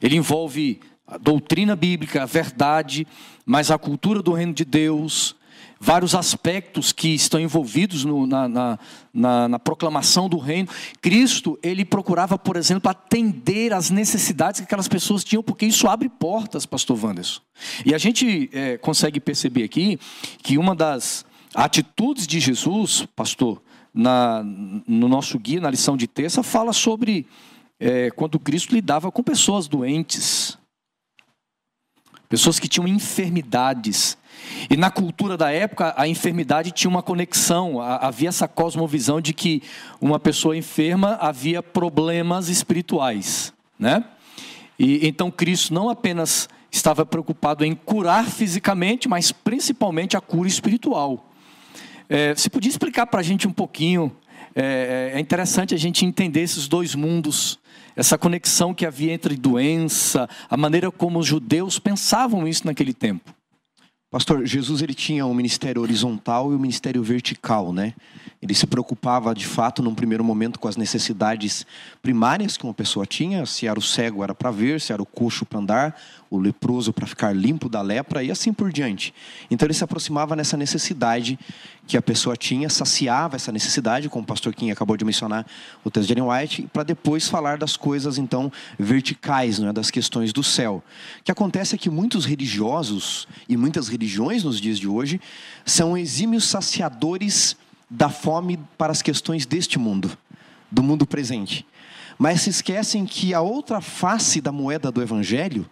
[0.00, 3.06] Ele envolve a doutrina bíblica, a verdade,
[3.44, 5.36] mas a cultura do reino de Deus,
[5.78, 8.78] vários aspectos que estão envolvidos no, na, na,
[9.12, 10.68] na, na, proclamação do reino.
[11.00, 16.08] Cristo, ele procurava, por exemplo, atender às necessidades que aquelas pessoas tinham, porque isso abre
[16.08, 17.40] portas, pastor Wanderson.
[17.84, 19.98] E a gente é, consegue perceber aqui
[20.42, 23.62] que uma das atitudes de Jesus, pastor,
[23.92, 27.26] na, no nosso guia, na lição de terça, fala sobre
[27.78, 30.56] é, quando Cristo lidava com pessoas doentes,
[32.28, 34.16] pessoas que tinham enfermidades.
[34.70, 39.62] E na cultura da época, a enfermidade tinha uma conexão, havia essa cosmovisão de que
[40.00, 44.04] uma pessoa enferma havia problemas espirituais, né?
[44.78, 51.31] E então Cristo não apenas estava preocupado em curar fisicamente, mas principalmente a cura espiritual.
[52.14, 54.14] É, você podia explicar para a gente um pouquinho?
[54.54, 57.58] É, é, interessante a gente entender esses dois mundos,
[57.96, 63.34] essa conexão que havia entre doença, a maneira como os judeus pensavam isso naquele tempo.
[64.10, 67.94] Pastor, Jesus ele tinha um ministério horizontal e um ministério vertical, né?
[68.42, 71.64] Ele se preocupava de fato num primeiro momento com as necessidades
[72.02, 75.06] primárias que uma pessoa tinha, se era o cego era para ver, se era o
[75.06, 76.00] coxo para andar,
[76.32, 79.12] o leproso para ficar limpo da lepra e assim por diante.
[79.50, 81.38] Então ele se aproximava nessa necessidade
[81.86, 85.46] que a pessoa tinha, saciava essa necessidade, como o pastor Kim acabou de mencionar
[85.84, 89.90] o texto de Ellen White, para depois falar das coisas então verticais, não é, das
[89.90, 90.82] questões do céu.
[91.20, 95.20] O que acontece é que muitos religiosos e muitas religiões nos dias de hoje
[95.66, 97.58] são exímios saciadores
[97.90, 100.16] da fome para as questões deste mundo,
[100.70, 101.66] do mundo presente.
[102.18, 105.68] Mas se esquecem que a outra face da moeda do evangelho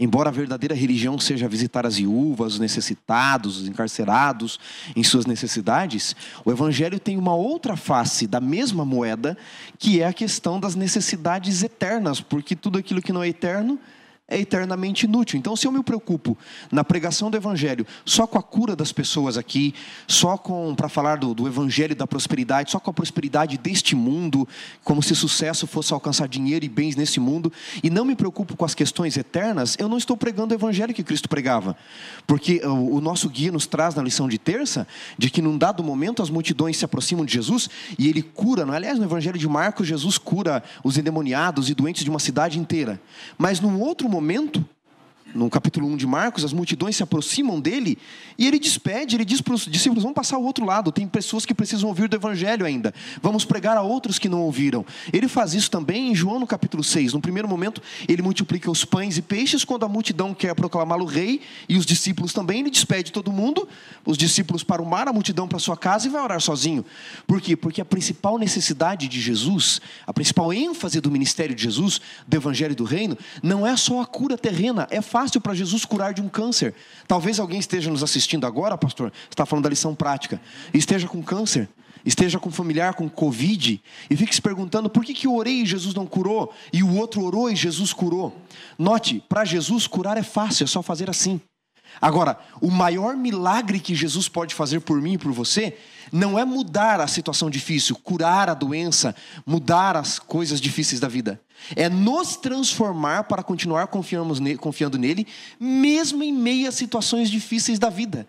[0.00, 4.60] Embora a verdadeira religião seja visitar as viúvas, os necessitados, os encarcerados
[4.94, 9.36] em suas necessidades, o Evangelho tem uma outra face da mesma moeda,
[9.76, 13.78] que é a questão das necessidades eternas, porque tudo aquilo que não é eterno
[14.28, 15.38] é eternamente inútil.
[15.38, 16.36] Então, se eu me preocupo
[16.70, 19.74] na pregação do Evangelho só com a cura das pessoas aqui,
[20.06, 24.46] só com, para falar do, do Evangelho da prosperidade, só com a prosperidade deste mundo,
[24.84, 27.50] como se sucesso fosse alcançar dinheiro e bens nesse mundo,
[27.82, 31.02] e não me preocupo com as questões eternas, eu não estou pregando o Evangelho que
[31.02, 31.74] Cristo pregava.
[32.26, 34.86] Porque o, o nosso guia nos traz na lição de terça,
[35.16, 38.74] de que num dado momento as multidões se aproximam de Jesus e ele cura, não?
[38.74, 38.76] É?
[38.76, 43.00] aliás, no Evangelho de Marcos, Jesus cura os endemoniados e doentes de uma cidade inteira.
[43.38, 44.64] Mas num outro momento, momento,
[45.34, 47.98] no capítulo 1 de Marcos, as multidões se aproximam dele
[48.36, 51.44] e ele despede, ele diz para os discípulos: vamos passar ao outro lado, tem pessoas
[51.44, 54.84] que precisam ouvir do evangelho ainda, vamos pregar a outros que não ouviram.
[55.12, 57.12] Ele faz isso também em João no capítulo 6.
[57.12, 61.40] No primeiro momento, ele multiplica os pães e peixes, quando a multidão quer proclamá-lo rei
[61.68, 63.68] e os discípulos também, ele despede todo mundo,
[64.04, 66.84] os discípulos para o mar, a multidão para sua casa e vai orar sozinho.
[67.26, 67.56] Por quê?
[67.56, 72.74] Porque a principal necessidade de Jesus, a principal ênfase do ministério de Jesus, do evangelho
[72.74, 76.28] do reino, não é só a cura terrena, é fácil para Jesus curar de um
[76.28, 76.72] câncer.
[77.08, 80.40] Talvez alguém esteja nos assistindo agora, pastor, está falando da lição prática,
[80.72, 81.68] esteja com câncer,
[82.06, 85.66] esteja com familiar com Covid e fique se perguntando por que, que eu orei e
[85.66, 88.32] Jesus não curou e o outro orou e Jesus curou.
[88.78, 91.40] Note, para Jesus curar é fácil, é só fazer assim.
[92.00, 95.76] Agora, o maior milagre que Jesus pode fazer por mim e por você
[96.12, 101.40] não é mudar a situação difícil, curar a doença, mudar as coisas difíceis da vida.
[101.76, 105.26] É nos transformar para continuar confiando nele,
[105.58, 108.26] mesmo em meio situações difíceis da vida.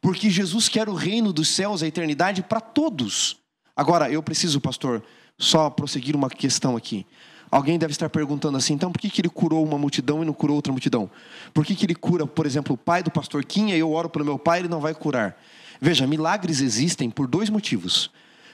[0.00, 3.36] Porque Jesus quer o reino dos céus, a eternidade para todos.
[3.74, 5.02] Agora, eu preciso, pastor,
[5.38, 7.06] só prosseguir uma questão aqui.
[7.52, 10.32] Alguém deve estar perguntando assim, então por que, que ele curou uma multidão e não
[10.32, 11.10] curou outra multidão?
[11.52, 14.08] Por que, que ele cura, por exemplo, o pai do pastor Quinha e eu oro
[14.08, 15.38] pelo meu pai e ele não vai curar?
[15.78, 18.10] Veja, milagres existem por dois motivos.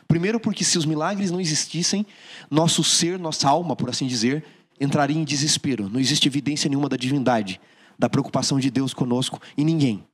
[0.09, 2.05] Primeiro, porque se os milagres não existissem,
[2.51, 4.45] nosso ser, nossa alma, por assim dizer,
[4.81, 5.89] entraria em desespero.
[5.89, 7.61] Não existe evidência nenhuma da divindade,
[7.97, 10.05] da preocupação de Deus conosco e ninguém.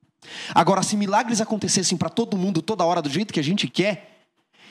[0.54, 4.26] Agora, se milagres acontecessem para todo mundo, toda hora, do jeito que a gente quer,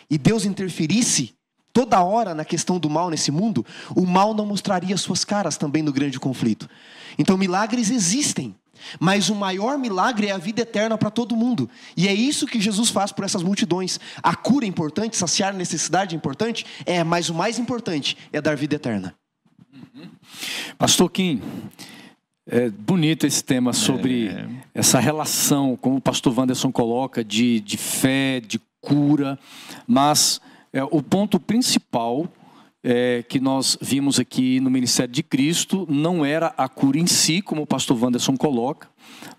[0.07, 1.33] e Deus interferisse,
[1.73, 5.81] toda hora na questão do mal nesse mundo, o mal não mostraria suas caras também
[5.81, 6.69] no grande conflito.
[7.17, 8.55] Então, milagres existem,
[8.99, 11.69] mas o maior milagre é a vida eterna para todo mundo.
[11.97, 13.99] E é isso que Jesus faz por essas multidões.
[14.21, 18.39] A cura é importante, saciar a necessidade é importante, é, mas o mais importante é
[18.39, 19.15] dar vida eterna.
[19.73, 20.07] Uhum.
[20.77, 21.41] Pastor Kim,
[22.45, 24.47] é bonito esse tema sobre é...
[24.73, 29.39] essa relação, como o pastor Wanderson coloca, de, de fé, de cura,
[29.87, 30.41] mas
[30.73, 32.27] é, o ponto principal
[32.83, 37.41] é, que nós vimos aqui no Ministério de Cristo não era a cura em si,
[37.41, 38.89] como o pastor Wanderson coloca,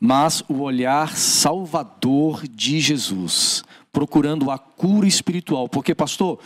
[0.01, 5.68] mas o olhar salvador de Jesus, procurando a cura espiritual.
[5.68, 6.38] Porque, pastor,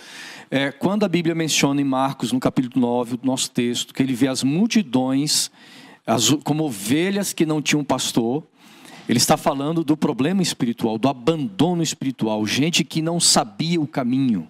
[0.50, 4.14] é, quando a Bíblia menciona em Marcos, no capítulo 9, o nosso texto, que ele
[4.14, 5.50] vê as multidões
[6.08, 8.42] as, como ovelhas que não tinham pastor,
[9.06, 14.48] ele está falando do problema espiritual, do abandono espiritual, gente que não sabia o caminho.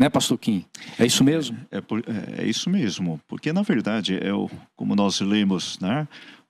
[0.00, 0.64] Né, pastor Kim?
[0.98, 1.58] É isso mesmo?
[1.70, 6.08] É, é, é, isso mesmo, porque na verdade, é o, como nós lemos, né?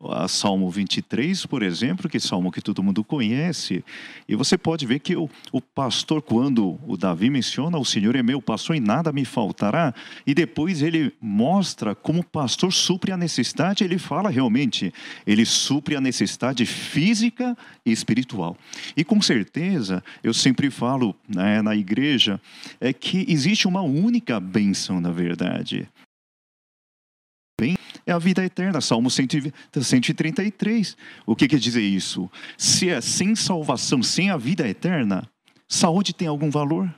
[0.09, 3.85] A Salmo 23, por exemplo, que é salmo que todo mundo conhece,
[4.27, 8.23] e você pode ver que o, o pastor, quando o Davi menciona, o Senhor é
[8.23, 9.95] meu pastor e nada me faltará,
[10.27, 14.93] e depois ele mostra como o pastor supre a necessidade, ele fala realmente,
[15.27, 18.57] ele supre a necessidade física e espiritual.
[18.97, 22.41] E com certeza, eu sempre falo né, na igreja,
[22.81, 25.89] é que existe uma única bênção, na verdade,
[28.07, 28.81] é a vida eterna.
[28.81, 30.97] Salmo 133.
[31.27, 32.31] O que quer dizer isso?
[32.57, 35.29] Se é sem salvação, sem a vida eterna,
[35.69, 36.93] saúde tem algum valor?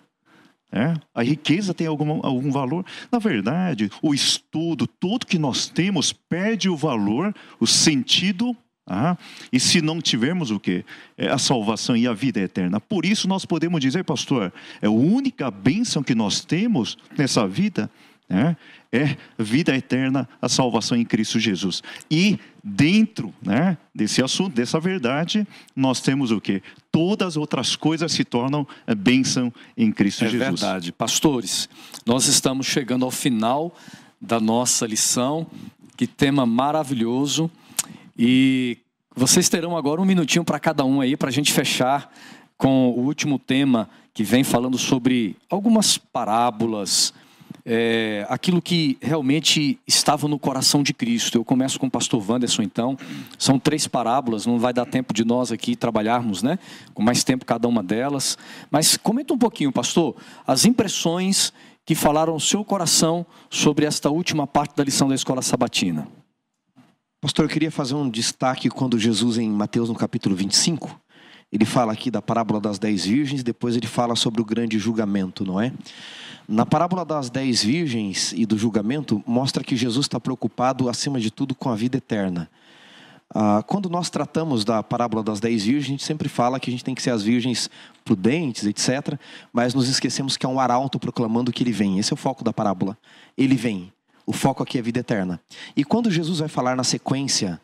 [0.75, 0.95] É?
[1.15, 2.87] A riqueza tem algum, algum valor?
[3.11, 9.17] Na verdade, o estudo, tudo que nós temos, perde o valor, o sentido ah,
[9.53, 10.85] e se não tivermos o que?
[11.17, 12.81] É a salvação e a vida eterna.
[12.81, 17.89] Por isso nós podemos dizer, pastor, é a única bênção que nós temos nessa vida
[18.33, 18.57] né,
[18.91, 21.83] é vida eterna, a salvação em Cristo Jesus.
[22.11, 26.63] E dentro né, desse assunto, dessa verdade, nós temos o que?
[26.91, 28.67] Todas as outras coisas se tornam
[28.97, 30.63] bênção em Cristo é Jesus.
[30.63, 30.93] É verdade.
[30.93, 31.69] Pastores,
[32.07, 33.77] nós estamos chegando ao final
[34.19, 35.47] da nossa lição.
[35.95, 37.51] Que tema maravilhoso.
[38.17, 38.79] E
[39.15, 42.11] vocês terão agora um minutinho para cada um aí, para a gente fechar
[42.57, 47.13] com o último tema que vem falando sobre algumas parábolas,
[47.65, 51.39] é, aquilo que realmente estava no coração de Cristo.
[51.39, 52.97] Eu começo com o pastor Wanderson, então.
[53.39, 56.59] São três parábolas, não vai dar tempo de nós aqui trabalharmos, né?
[56.93, 58.37] Com mais tempo cada uma delas.
[58.71, 61.53] Mas comenta um pouquinho, pastor, as impressões
[61.85, 66.07] que falaram ao seu coração sobre esta última parte da lição da escola sabatina.
[67.21, 71.01] Pastor, eu queria fazer um destaque quando Jesus, em Mateus, no capítulo 25,
[71.53, 75.45] ele fala aqui da parábola das dez virgens, depois ele fala sobre o grande julgamento,
[75.45, 75.73] não é?
[76.49, 81.31] Na parábola das dez virgens e do julgamento, mostra que Jesus está preocupado, acima de
[81.31, 82.51] tudo, com a vida eterna.
[83.35, 86.73] Ah, quando nós tratamos da parábola das dez virgens, a gente sempre fala que a
[86.73, 87.71] gente tem que ser as virgens
[88.05, 89.19] prudentes, etc.
[89.53, 91.99] Mas nos esquecemos que há um arauto proclamando que ele vem.
[91.99, 92.99] Esse é o foco da parábola.
[93.39, 93.93] Ele vem.
[94.27, 95.41] O foco aqui é a vida eterna.
[95.75, 97.61] E quando Jesus vai falar na sequência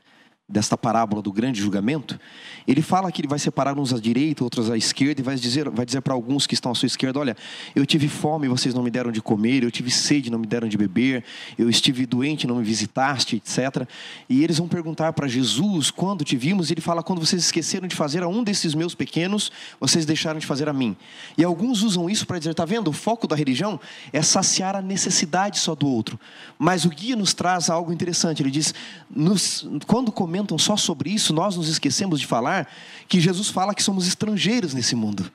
[0.48, 2.18] desta parábola do grande julgamento,
[2.66, 5.68] ele fala que ele vai separar uns à direita, outros à esquerda, e vai dizer,
[5.68, 7.36] vai dizer para alguns que estão à sua esquerda: Olha,
[7.76, 10.38] eu tive fome e vocês não me deram de comer, eu tive sede e não
[10.38, 11.22] me deram de beber,
[11.58, 13.86] eu estive doente e não me visitaste, etc.
[14.28, 16.70] E eles vão perguntar para Jesus: Quando te vimos?
[16.70, 20.40] E ele fala: Quando vocês esqueceram de fazer a um desses meus pequenos, vocês deixaram
[20.40, 20.96] de fazer a mim.
[21.36, 22.88] E alguns usam isso para dizer: Está vendo?
[22.88, 23.78] O foco da religião
[24.14, 26.18] é saciar a necessidade só do outro.
[26.58, 28.42] Mas o guia nos traz algo interessante.
[28.42, 28.74] Ele diz:
[29.10, 32.68] nos, Quando comemos comentam só sobre isso, nós nos esquecemos de falar
[33.08, 35.30] que Jesus fala que somos estrangeiros nesse mundo.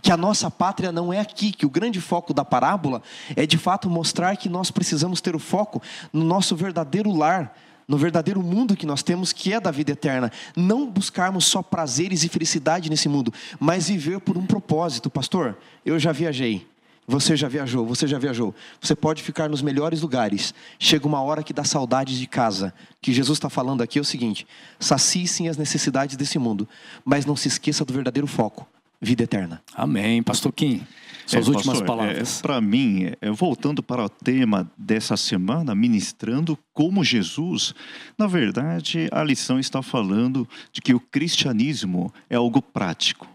[0.00, 3.02] Que a nossa pátria não é aqui, que o grande foco da parábola
[3.34, 5.82] é de fato mostrar que nós precisamos ter o foco
[6.12, 7.52] no nosso verdadeiro lar,
[7.88, 10.30] no verdadeiro mundo que nós temos, que é da vida eterna.
[10.54, 15.10] Não buscarmos só prazeres e felicidade nesse mundo, mas viver por um propósito.
[15.10, 16.64] Pastor, eu já viajei.
[17.08, 18.54] Você já viajou, você já viajou.
[18.80, 20.52] Você pode ficar nos melhores lugares.
[20.78, 22.74] Chega uma hora que dá saudades de casa.
[22.90, 24.46] O que Jesus está falando aqui é o seguinte:
[24.78, 26.68] sacie sim as necessidades desse mundo,
[27.02, 28.68] mas não se esqueça do verdadeiro foco
[29.00, 29.62] vida eterna.
[29.74, 30.22] Amém.
[30.22, 30.82] Pastor Kim,
[31.26, 32.38] suas é, últimas pastor, palavras.
[32.38, 37.74] É, para mim, é, voltando para o tema dessa semana, ministrando como Jesus,
[38.16, 43.28] na verdade, a lição está falando de que o cristianismo é algo prático,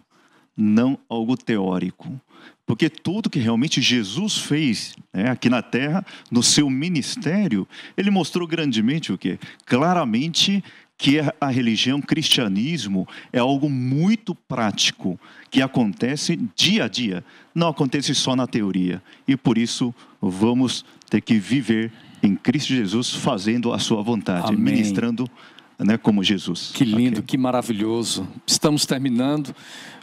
[0.55, 2.19] não algo teórico.
[2.65, 8.47] Porque tudo que realmente Jesus fez né, aqui na terra, no seu ministério, ele mostrou
[8.47, 9.37] grandemente o que?
[9.65, 10.63] Claramente
[10.97, 15.19] que a religião, o cristianismo, é algo muito prático,
[15.51, 19.03] que acontece dia a dia, não acontece só na teoria.
[19.27, 21.91] E por isso vamos ter que viver
[22.21, 24.73] em Cristo Jesus, fazendo a sua vontade, Amém.
[24.73, 25.29] ministrando
[25.77, 26.71] né, como Jesus.
[26.73, 27.23] Que lindo, okay.
[27.23, 28.25] que maravilhoso.
[28.47, 29.53] Estamos terminando.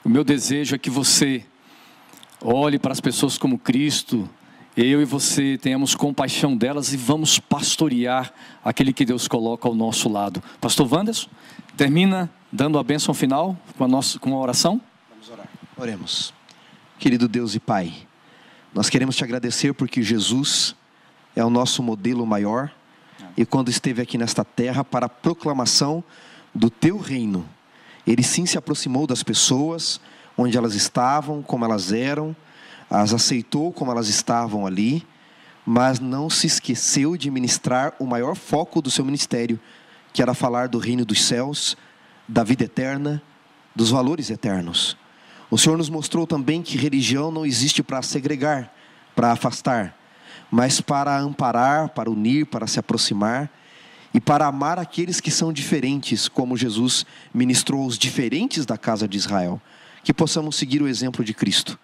[0.05, 1.43] O meu desejo é que você
[2.43, 4.28] olhe para as pessoas como Cristo,
[4.76, 8.32] eu e você tenhamos compaixão delas e vamos pastorear
[8.64, 10.43] aquele que Deus coloca ao nosso lado.
[10.61, 11.28] Pastor Wanderson,
[11.76, 14.80] termina dando a bênção final com a, nossa, com a oração?
[15.11, 15.49] Vamos orar.
[15.76, 16.32] Oremos.
[16.99, 17.93] Querido Deus e Pai,
[18.74, 20.74] nós queremos te agradecer porque Jesus
[21.34, 22.70] é o nosso modelo maior
[23.36, 26.03] e quando esteve aqui nesta terra para a proclamação
[26.55, 27.49] do teu reino,
[28.07, 30.01] ele sim se aproximou das pessoas,
[30.41, 32.34] onde elas estavam, como elas eram,
[32.88, 35.07] as aceitou como elas estavam ali,
[35.66, 39.61] mas não se esqueceu de ministrar o maior foco do seu ministério,
[40.14, 41.76] que era falar do reino dos céus,
[42.26, 43.22] da vida eterna,
[43.76, 44.97] dos valores eternos.
[45.51, 48.72] O Senhor nos mostrou também que religião não existe para segregar,
[49.14, 49.95] para afastar,
[50.51, 53.51] mas para amparar, para unir, para se aproximar
[54.14, 59.18] e para amar aqueles que são diferentes, como Jesus ministrou os diferentes da casa de
[59.18, 59.61] Israel.
[60.03, 61.79] Que possamos seguir o exemplo de Cristo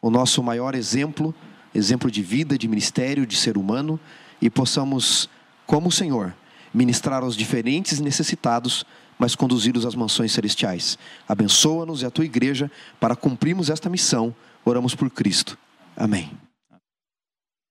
[0.00, 1.34] o nosso maior exemplo,
[1.74, 3.98] exemplo de vida, de ministério, de ser humano,
[4.40, 5.28] e possamos,
[5.66, 6.32] como o Senhor,
[6.72, 8.84] ministrar aos diferentes necessitados,
[9.18, 10.98] mas conduzi-los às mansões celestiais.
[11.26, 14.34] Abençoa-nos e a tua igreja para cumprirmos esta missão.
[14.64, 15.58] Oramos por Cristo.
[15.96, 16.45] Amém.